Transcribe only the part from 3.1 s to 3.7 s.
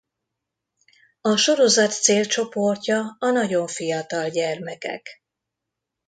a nagyon